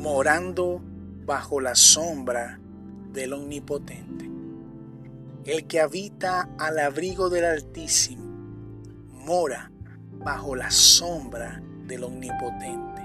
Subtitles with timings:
[0.00, 0.80] morando
[1.26, 2.58] bajo la sombra
[3.12, 4.30] del Omnipotente.
[5.44, 8.24] El que habita al abrigo del Altísimo
[9.10, 9.70] mora
[10.12, 13.02] bajo la sombra del Omnipotente.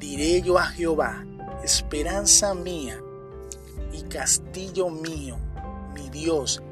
[0.00, 1.24] Diré yo a Jehová,
[1.62, 3.00] esperanza mía
[3.92, 5.38] y castillo mío,
[5.94, 6.64] mi Dios,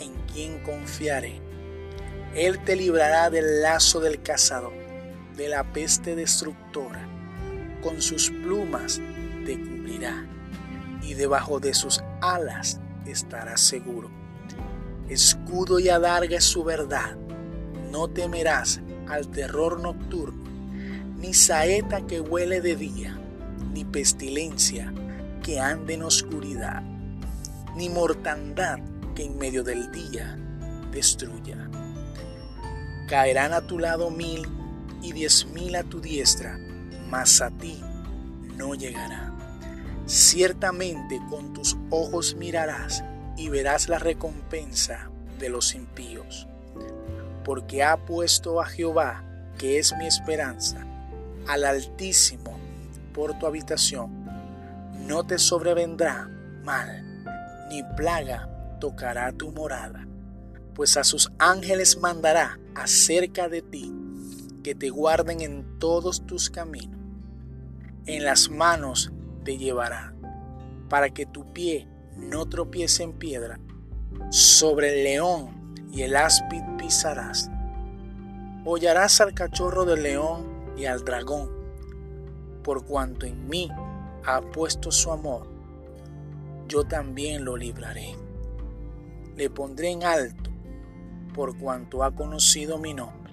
[0.00, 1.38] en quien confiaré.
[2.34, 4.72] Él te librará del lazo del cazador,
[5.36, 7.13] de la peste destructora.
[7.84, 9.02] Con sus plumas
[9.44, 10.26] te cubrirá
[11.02, 14.10] y debajo de sus alas estarás seguro.
[15.10, 17.14] Escudo y adarga es su verdad.
[17.92, 20.44] No temerás al terror nocturno,
[21.18, 23.18] ni saeta que huele de día,
[23.74, 24.90] ni pestilencia
[25.42, 26.82] que ande en oscuridad,
[27.76, 28.78] ni mortandad
[29.14, 30.38] que en medio del día
[30.90, 31.68] destruya.
[33.10, 34.48] Caerán a tu lado mil
[35.02, 36.58] y diez mil a tu diestra,
[37.10, 37.82] mas a ti
[38.56, 39.32] no llegará.
[40.06, 43.04] Ciertamente con tus ojos mirarás
[43.36, 46.46] y verás la recompensa de los impíos,
[47.44, 49.24] porque ha puesto a Jehová,
[49.58, 50.84] que es mi esperanza,
[51.46, 52.58] al Altísimo
[53.12, 54.24] por tu habitación.
[55.06, 56.28] No te sobrevendrá
[56.62, 57.04] mal,
[57.68, 58.48] ni plaga
[58.80, 60.06] tocará tu morada,
[60.74, 63.92] pues a sus ángeles mandará acerca de ti,
[64.64, 66.98] que te guarden en todos tus caminos.
[68.06, 69.12] En las manos
[69.44, 70.14] te llevará,
[70.88, 73.60] para que tu pie no tropiece en piedra.
[74.30, 77.50] Sobre el león y el áspid pisarás.
[78.64, 80.46] Hollarás al cachorro del león
[80.78, 81.50] y al dragón,
[82.62, 83.70] por cuanto en mí
[84.24, 85.46] ha puesto su amor,
[86.66, 88.16] yo también lo libraré.
[89.36, 90.50] Le pondré en alto,
[91.34, 93.24] por cuanto ha conocido mi nombre.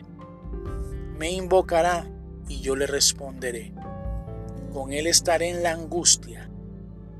[1.21, 2.07] Me invocará
[2.47, 3.75] y yo le responderé.
[4.73, 6.49] Con él estaré en la angustia,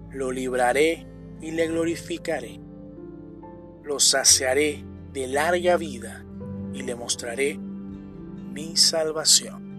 [0.09, 1.05] lo libraré
[1.39, 2.59] y le glorificaré.
[3.83, 6.25] Lo saciaré de larga vida
[6.73, 9.70] y le mostraré mi salvación.